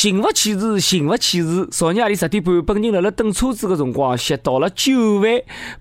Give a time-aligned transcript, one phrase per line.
[0.00, 1.66] 幸福起日，幸福起日！
[1.70, 5.30] 昨日夜里十点半，本人辣辣等车子的辰光，吸到了酒饭。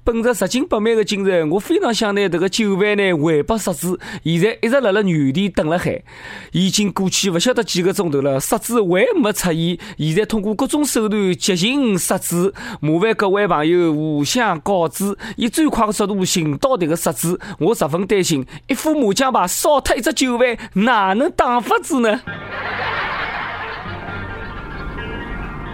[0.04, 3.98] 本着拾金不昧的精神，我非常想拿这个酒饭呢还拨失主。
[4.26, 6.04] 现在一直辣辣原地等了海，
[6.52, 9.80] 已经过去不晓得几个钟头了，失主还没出现。
[9.98, 12.52] 现在通过各种手段接近失主，
[12.82, 17.40] 麻烦各位朋友互相告知，以最快的速度寻到这个失主。
[17.58, 22.20] 我十分担心，一副麻将牌少脱一只酒饭，哪能打发子呢？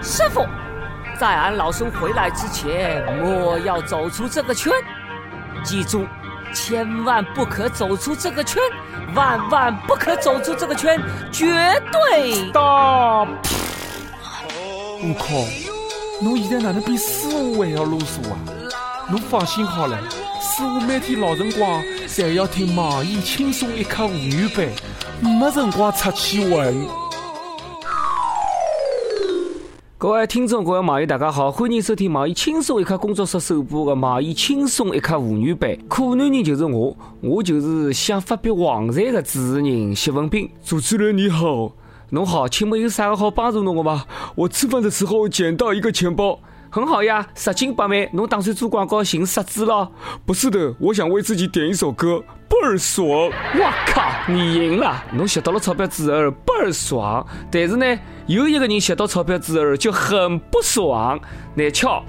[0.06, 0.46] 师傅，
[1.20, 4.71] 在俺老孙回来之前，莫要走出这个圈。
[5.64, 6.06] 记住，
[6.54, 8.62] 千万不可走出这个圈，
[9.15, 11.48] 万万不可走出这个圈，绝
[11.92, 12.52] 对。
[12.52, 13.24] 大！
[15.02, 15.48] 悟空，
[16.21, 18.37] 侬现在哪能比师傅还要啰嗦啊？
[19.10, 19.98] 侬放心好了，
[20.40, 24.68] 师傅每天老辰光侪要听网易轻松一刻妇女版，
[25.20, 26.71] 没辰光出去玩。
[30.05, 35.75] 各位听众，各位网友，大家好，欢迎收听网易轻松一刻工作室首播的网易轻松一刻妇女版。
[35.89, 40.47] 可男人就是我，我就是想发表网站的主持人谢文斌。
[40.64, 41.72] 主持人你好，
[42.12, 44.06] 侬好，请问有啥个好帮助侬的吗？
[44.36, 46.38] 我吃饭的时候捡到一个钱包，
[46.69, 48.08] 很好呀，拾金不昧。
[48.14, 49.90] 侬打算做广告寻失主了？
[50.23, 52.22] 不是的，我想为自己点一首歌，
[52.66, 53.08] 倍儿爽。
[53.08, 55.04] 我靠，你赢了！
[55.14, 57.86] 侬拾到了钞票之后倍儿爽，但是呢？
[58.26, 61.20] 有一个人拾到钞票之后就很不爽，
[61.54, 62.04] 难巧，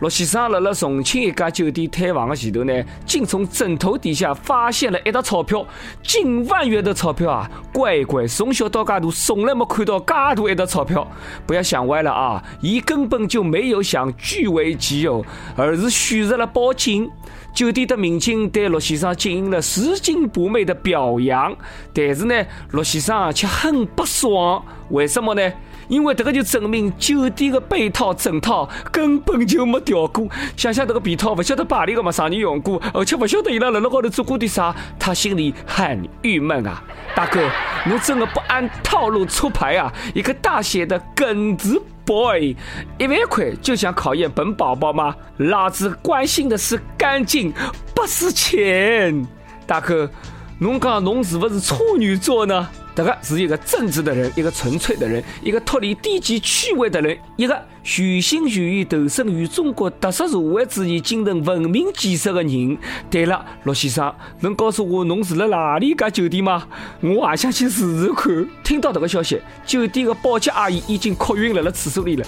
[0.00, 2.72] 陆先生辣辣重庆一家酒店退房的前头呢，
[3.04, 5.66] 竟从枕头底下发现了一沓钞票，
[6.02, 7.50] 近万元的钞票啊！
[7.70, 11.06] 乖乖，从小到大都从来没看到噶大一沓钞票，
[11.46, 12.42] 不要想歪了啊！
[12.62, 15.22] 伊根本就没有想据为己有，
[15.54, 17.10] 而是选择了报警。
[17.54, 21.56] 酒店的民警对陆先生进行了拾金不昧的表扬，
[21.92, 22.34] 但是呢，
[22.70, 24.64] 陆先生却很不爽。
[24.90, 25.52] 为什么呢？
[25.88, 30.28] 因为这个就证明酒店的被套、枕套根本就没掉过。
[30.54, 36.82] 想想这个被套，不晓得哪里个没上人用过，而且不晓得伊拉辣辣高头做过点啥，他心里很郁闷啊！
[37.16, 37.40] 大哥，
[37.86, 39.90] 你真的不按套路出牌啊？
[40.14, 42.56] 一个大写的耿直 boy，
[42.98, 45.14] 一万块就想考验本宝宝吗？
[45.36, 47.52] 老子关心的是干净，
[47.94, 49.26] 不是钱。
[49.66, 50.10] 大哥，
[50.58, 52.66] 侬讲侬是不是处女座呢？
[52.94, 62.76] 这个是一个正直的人，一个纯粹的人，一个脱离低级趣味的人，一个全心全意投身于中国特色社会主义精神文明建设的人。
[63.08, 66.66] 对了，陆先生，能告诉我侬住了哪里家酒店吗？
[67.00, 68.46] 我也想去试试看。
[68.62, 72.26] 听到这个消息，酒店的保洁阿姨已经哭晕了了厕所里了。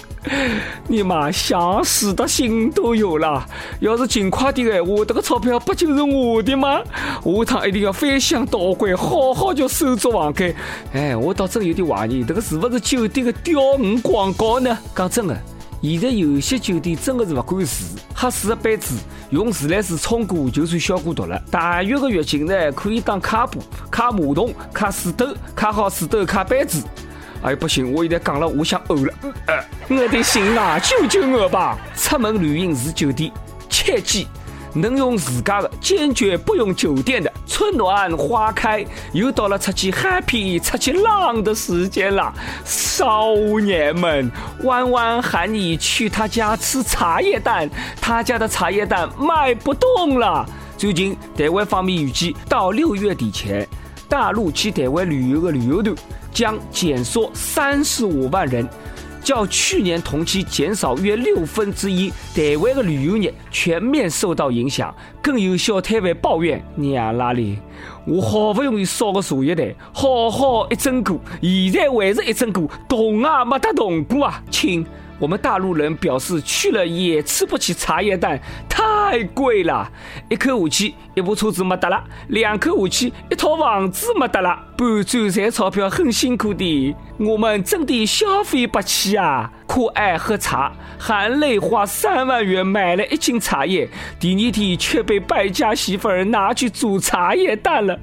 [0.87, 3.45] 你妈想死的心都有了。
[3.81, 6.81] 要是尽快点的话，这个钞票不就是我的吗？
[7.23, 10.55] 下趟一定要翻箱倒柜，好好叫收拾房间。
[10.91, 14.75] 哎，我倒真有点怀疑，这个是不是酒店的钓鱼广告呢？
[14.95, 15.39] 讲真的，
[15.81, 18.99] 现在有些酒店真的是不管事，喝水的杯子
[19.31, 21.41] 用自来水冲过就算消过毒了。
[21.49, 23.59] 大浴的浴巾呢，可以当擦布、
[23.91, 26.83] 擦马桶、擦水斗、擦好水斗、擦杯子。
[27.41, 29.13] 哎，不行，我现在讲了，我想呕了。
[29.47, 31.77] 呃我的心啊，救救我吧！
[31.95, 33.31] 出门旅行住酒店，
[33.67, 34.27] 切记。
[34.73, 37.31] 能用自家的，坚决不用酒店的。
[37.45, 42.33] 春暖花开，又到了出去 happy、出去浪的时间了。
[42.63, 44.31] 少年们，
[44.63, 50.45] 弯弯喊你去他家吃茶叶蛋，他家的茶叶蛋卖不动了。
[50.77, 53.67] 最近台湾方面预计，到六月底前，
[54.07, 55.95] 大陆去台湾旅游的旅游团
[56.31, 58.67] 将减缩三十五万人。
[59.31, 64.93] 较去年同期减少约六分之一，台湾的旅游业全面受到影响。
[65.21, 67.57] 更有小摊贩抱怨：“娘拉哩，
[68.05, 74.85] 我好不容易烧个茶叶蛋，好好一整锅，现在还是一整锅，动啊没得动过啊，亲。”
[75.17, 79.87] 我们大陆人表示去了也吃不起茶叶蛋，太贵了。
[80.29, 84.57] 一口下去，一部车子没得了；两口下去，一套房子没得了。
[84.77, 89.51] 搬砖赚钞票很辛苦的，我们真的消费不起啊！
[89.67, 93.87] 可爱喝茶，含泪花三万元买了一斤茶叶，
[94.19, 97.97] 第二天却被败家媳妇儿拿去煮茶叶蛋了。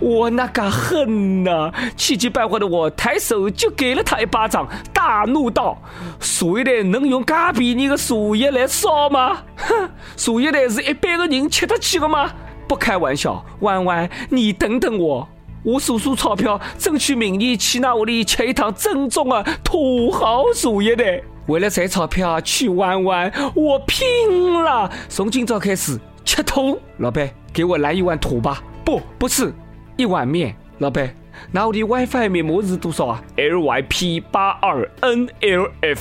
[0.00, 1.70] 我那个恨呐！
[1.96, 5.76] 气急败坏的我抬手就给了他一巴掌，大怒道
[6.18, 9.42] ：“茶叶蛋能用嘎便宜的茶叶来烧吗？
[9.68, 12.30] 哼，茶叶蛋是一般的人吃得起的吗？
[12.68, 15.28] 不开玩笑，弯弯，你等等我。”
[15.64, 21.20] 我数数钞票，争取明年去那屋里吃一趟正宗的土豪茶叶蛋。
[21.46, 24.90] 为了赚钞票去弯弯，我拼了！
[25.08, 26.80] 从今朝开始吃土。
[26.98, 28.60] 老板，给我来一碗土吧。
[28.84, 29.54] 不，不是
[29.96, 30.56] 一碗面。
[30.78, 31.14] 老板，
[31.52, 35.98] 那我的 WiFi 密码是多少啊？LYP 八二 NLF。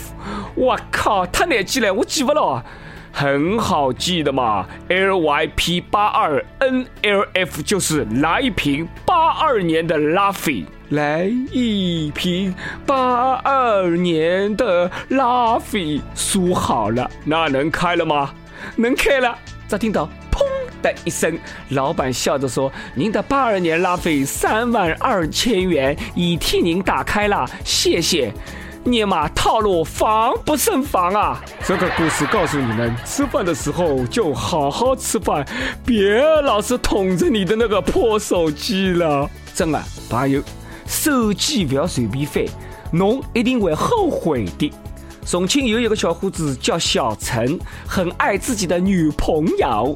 [0.56, 2.64] 我靠，太难记了，我记不了。
[3.12, 12.56] 很好记的嘛，LYP 八二 NLF 就是来一瓶八二年的拉菲，来一瓶
[12.86, 18.34] 八二年的拉菲，数好了，那能开了吗？
[18.76, 19.38] 能开了，
[19.68, 20.44] 只听到砰
[20.82, 21.38] 的一声，
[21.70, 28.32] 老板笑着说：“您的八二年拉菲三万二千元已替您打开了，谢谢。”
[28.84, 31.40] 你嘛套路防不胜防啊！
[31.68, 35.46] 这个故事告诉你们，吃饭的时候就好好吃饭，
[35.86, 39.30] 别老是捅着你的那个破手机了。
[39.54, 39.80] 真的，
[40.10, 40.42] 朋友，
[40.88, 42.44] 手机不要随便翻，
[42.92, 44.74] 侬一定会后悔的。
[45.24, 49.96] 重庆有一个小伙子叫小陈，很爱自己的女朋友。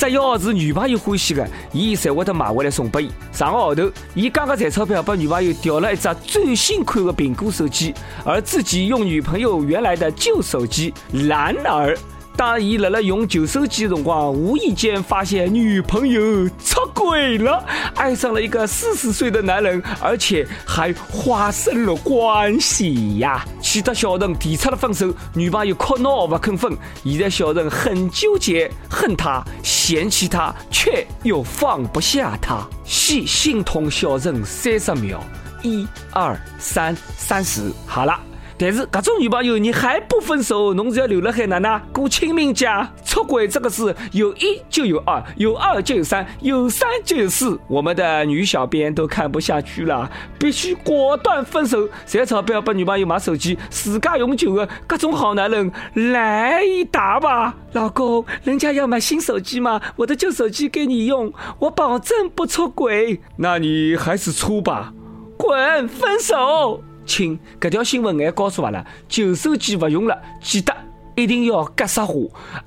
[0.00, 3.10] 只要是女朋友欢喜的，伊才会得买回来送拨伊。
[3.32, 7.92] 上个号头，伊刚刚赚钞票，拨女朋友调了一只最新款的苹果手机，
[8.24, 10.94] 而自己用女朋友原来的旧手机。
[11.12, 11.94] 然而。
[12.36, 17.62] 当伊辣辣用旧手机的辰光，无意间发现女朋友出轨了，
[17.94, 23.44] 爱上了一个四十岁的男人，而且还发生了关系呀！
[23.60, 26.72] 气得小陈提出了分手，女朋友哭闹不肯分。
[27.04, 32.66] 现在小陈很纠结，恨他，嫌弃他，却又放不下他。
[32.84, 35.22] 细心痛小陈三十秒，
[35.62, 38.29] 一二三，三十，好了。
[38.62, 42.68] 但是，各种女朋友你还不分手，侬是要留了海哪哪过清明节？
[43.02, 47.58] 出轨这个事，有一就有二，有二就有三，有三就有四。
[47.66, 51.88] 我们的女小编都看不下去了，必须果断分手。
[52.04, 55.72] 赚钞票帮女朋友买手机，自家永久的各种好男人
[56.12, 57.56] 来一打吧！
[57.72, 59.80] 老公，人家要买新手机吗？
[59.96, 63.22] 我的旧手机给你用，我保证不出轨。
[63.36, 64.92] 那你还是出吧，
[65.38, 66.82] 滚，分手。
[67.10, 70.72] 亲，这条新闻还告诉我了，旧手机不用了，记得
[71.16, 72.14] 一定要格式化，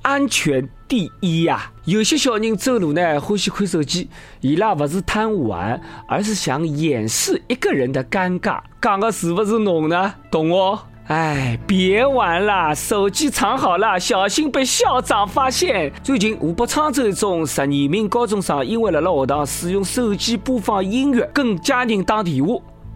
[0.02, 1.72] 安全第一呀。
[1.86, 4.10] 有些小人走路呢，欢喜看手机，
[4.42, 8.60] 伊拉不是贪玩，而是想掩饰一个人的尴尬。
[8.82, 10.14] 讲的是不是侬呢？
[10.30, 10.78] 懂哦？
[11.06, 15.92] 哎，别玩了，手机藏好了，小心被校长发现。
[16.02, 22.54] 最近，湖北沧州一中十二名高中生因为辣辣学堂使用手机播放音乐，跟家人打电话。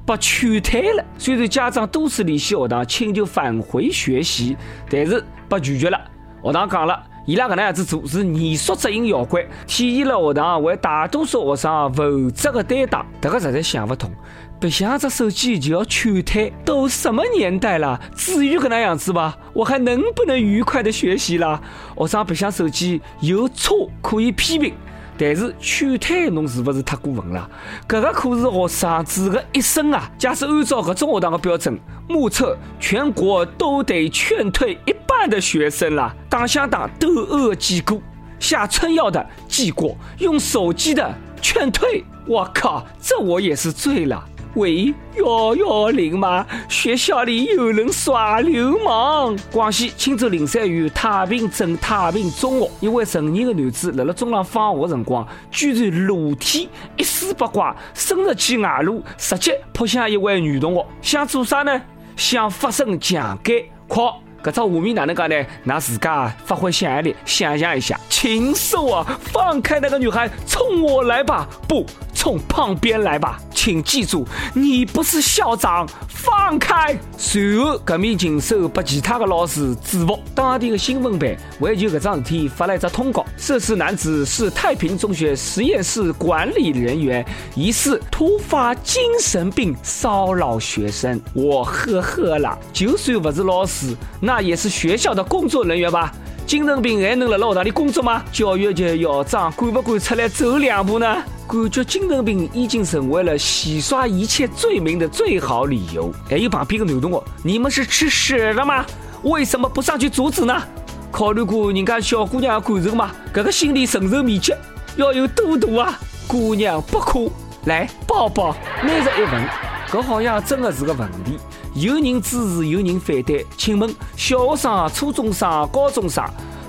[0.08, 1.05] 被劝退了。
[1.19, 4.56] 虽然家长多次联系学堂请求返回学习，
[4.88, 6.00] 但是被拒绝了。
[6.43, 13.06] 学堂讲了，伊拉搿能样子做是艺术执行校规，体现了学堂为大多数学生负责的担当。
[13.20, 14.10] 这个实在想不通，
[14.58, 19.34] 别想只手机就要劝退，都什么年代了，至于搿能样子吗？
[19.52, 21.61] 我还能不能愉快的学习了？
[21.99, 24.72] 学生别想手机有错可以批评。
[25.18, 27.50] 但是劝退侬是不是太过分了？
[27.88, 30.08] 搿个可是学生子的一生啊！
[30.16, 31.78] 假使按照搿种学堂的标准，
[32.08, 36.14] 目测全国都得劝退一半的学生啦。
[36.30, 38.00] 打相党斗殴记过，
[38.38, 41.12] 下春药的记过，用手机的
[41.42, 42.04] 劝退。
[42.26, 44.24] 我靠，这我也是醉了。
[44.54, 46.44] 喂，幺幺零吗？
[46.68, 49.36] 学校里有人耍流氓。
[49.52, 61.80] 广西钦州灵山县太平镇太平中学，一位成年的男子辣辣中浪放学的辰光，居然裸体一丝不挂，伸入去外露，直接扑向一位女同学，想做啥呢？
[62.16, 63.64] 想发生强奸。
[63.86, 64.02] 快！
[64.43, 65.35] 搿只画面哪能讲呢？
[65.64, 69.18] 拿自家发挥想象力，想象一下，禽兽啊！
[69.21, 71.49] 放开那个女孩，冲我来吧！
[71.68, 73.38] 不，冲旁边来吧！
[73.52, 76.97] 请记住，你不是校长，放开！
[77.16, 80.18] 随后，这名禽兽被其他的老师制服。
[80.35, 87.26] 当地的新闻办为就搿桩事体发了一则通告：涉事男子是太平中学实验室管理人员，
[87.57, 91.21] 疑似突发精神病骚扰学生。
[91.35, 96.12] 我呵呵了，就算不是老师，那也是学校的工作人员吧？
[96.47, 98.23] 精神病还能辣辣学堂里工作吗？
[98.33, 101.23] 教育局校长敢不敢出来走两步呢？
[101.47, 106.12] 感觉精神病已经成为了洗刷一切罪名的最好理由。
[106.28, 108.85] 还有旁边的男同学，你们是吃屎的吗？
[109.23, 110.62] 为什么不上去阻止呢？
[111.11, 113.11] 考虑过人家小姑娘的感受吗？
[113.35, 114.52] 这个心理承受面积
[114.97, 115.99] 要有多大啊？
[116.26, 117.33] 姑娘不哭，
[117.64, 118.54] 来抱抱。
[118.83, 119.42] 每日一问，
[119.90, 121.38] 这好像真的是个问题。
[121.80, 123.47] 有人支持，有人反对。
[123.56, 126.25] 请问，小学生、初中生、高中生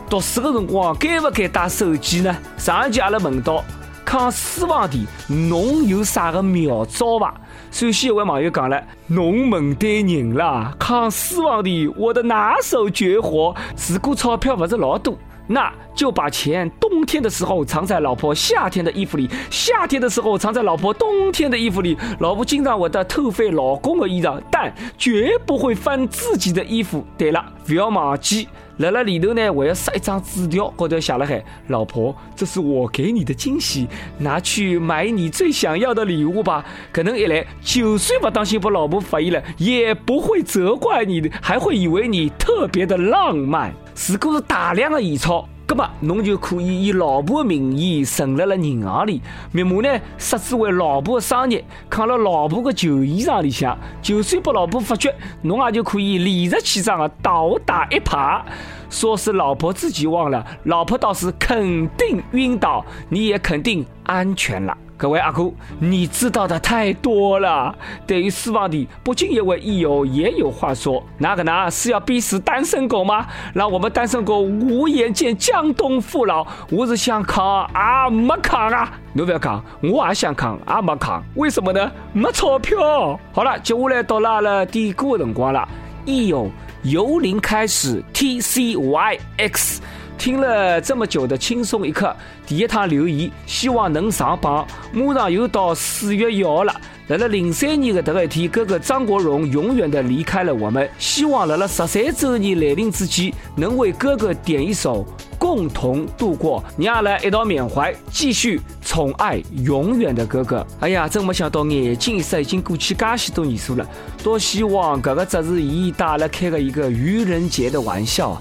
[0.07, 2.37] 读书的辰光该不该带手机呢？
[2.57, 3.63] 上一集阿拉问到。
[4.05, 4.97] 抗死亡的，
[5.27, 7.33] 侬有啥个妙招伐？
[7.71, 10.75] 首先一位网友讲了，侬问对人了。
[10.79, 13.55] 抗死亡的，我的拿手绝活，
[13.87, 15.15] 如果钞票不是老多，
[15.51, 21.97] 那就把钱冬天的时候藏在老婆夏天的衣服里，夏天的时候藏在老婆冬天的衣服里。
[22.19, 27.03] 老婆经常我的偷费老公的衣裳，但绝不会翻自己的衣服。
[27.17, 28.47] 对了，不要忘记。
[28.79, 33.85] 辣辣里头呢，还要塞一张纸条，高头写了海：“老婆，这是我给你的惊喜，
[34.17, 43.73] 拿去买你最想要的礼物吧。”可能一来，就算不当心被老婆发现了，也不会责怪你的，还会以为你特别的浪漫。
[44.07, 45.45] 如果是大量的现钞。
[45.71, 49.21] 那么，侬就可以以老婆的名义存辣了银行里，
[49.51, 53.77] 密码呢设置为老婆的生日，藏辣老婆的旧衣裳里向。
[54.01, 58.41] 就算被老婆发觉，侬也就可以理直气壮的倒打一耙。
[58.89, 64.75] 说是老婆自己忘了，老婆倒是肯定晕倒，你也肯定安全了。
[64.99, 67.73] 各位阿哥，你知道的太多了。
[68.05, 71.71] 对于死亡的，不仅一位益友也有话说：哪个呢？
[71.71, 73.25] 是要逼死单身狗吗？
[73.53, 76.45] 让我们单身狗无颜见江东父老。
[76.69, 78.91] 我是想扛啊，没扛啊！
[79.13, 81.23] 你不要扛，我也想扛啊，没扛。
[81.35, 81.89] 为什么呢？
[82.11, 83.17] 没钞票。
[83.31, 85.65] 好了，接下来到了阿拉点歌的辰光了。
[86.03, 86.51] 益友
[86.83, 89.81] 由零开始，T C Y X。
[90.19, 92.13] 听了这么久的轻松一刻，
[92.45, 94.67] 第一趟留言，希望能上榜。
[94.91, 100.87] 马上又到四月一号了，在了零三年的这个一天，哥哥张国荣永远的离开了我们。
[100.99, 105.05] 希望在了十三周年来临之际，能为哥哥点一首
[105.39, 110.67] 《共同度过》，让阿拉一道缅怀，继续宠爱永远的哥哥。
[110.81, 113.87] 哎呀，真没想到，眼睛一眨，已经过去介许多年数了。
[114.21, 118.37] 多希望这个只是伊打了开个一个愚人节的玩笑。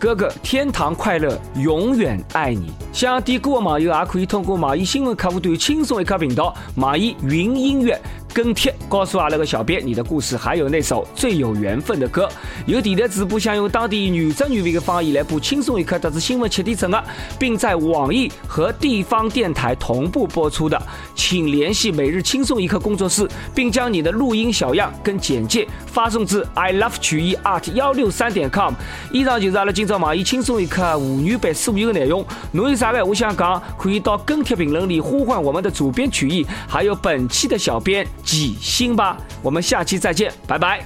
[0.00, 2.72] 哥哥，天堂快乐，永远爱你。
[2.90, 8.00] 想要点歌的网友也可以通过网易新闻客户端轻松一刻频道、网易云音乐。
[8.32, 12.28] 跟帖告诉阿拉个小编你的故事，还有那首最有缘分的歌。
[12.66, 17.02] 有电台主播想用当地原汁原味的方言来播轻松一刻特子新闻七点整的，
[17.38, 20.80] 并在网易和地方电台同步播出的，
[21.14, 28.72] 请联系每日轻松一刻工作室，并将你的录音小样跟简介发送至 i love 曲艺 art 幺六三点 com。
[29.12, 32.24] 以上就是阿拉今朝网易轻松一刻妇女版所有的内容。
[32.52, 38.06] 侬有啥个我想讲，可以到跟帖评论里呼唤我们的主编曲艺，还有本期的小编。
[38.24, 40.84] 几星吧，我们下期再见，拜拜。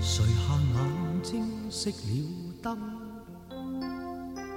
[0.00, 1.94] 垂下眼睛，熄了
[2.62, 3.11] 灯。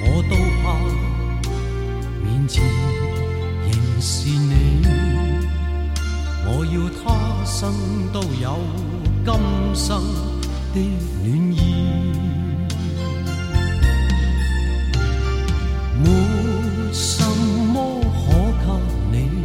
[0.00, 0.64] 我都怕
[2.22, 2.62] 面前
[3.64, 4.52] 仍是你，
[6.46, 7.58] 我要他生
[8.12, 8.46] 都有
[9.24, 9.28] 今
[9.74, 10.00] 生
[10.72, 10.76] 的
[11.24, 11.56] 暖意。
[16.00, 16.04] 没
[16.92, 17.24] 什
[17.72, 18.24] 么可
[18.64, 18.66] 给
[19.10, 19.42] 你，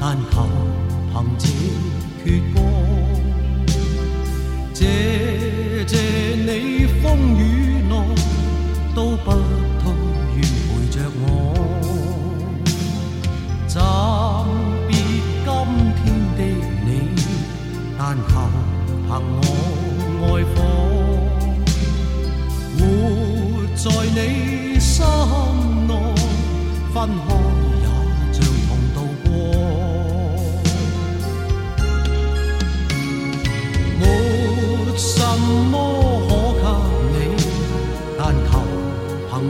[0.00, 0.32] 但求
[1.12, 1.44] 凭这
[2.24, 2.26] 阙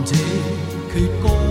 [0.05, 0.15] 这
[0.93, 1.44] 阙歌，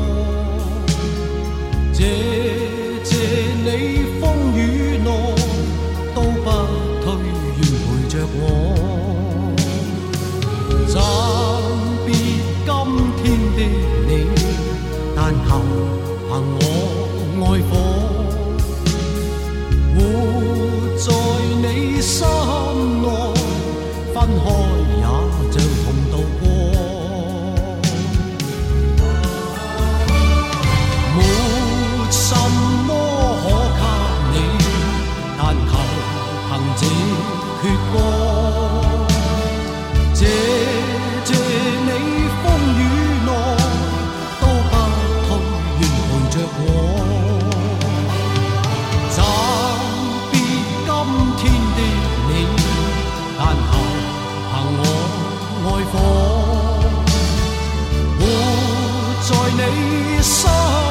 [59.72, 60.83] 你心。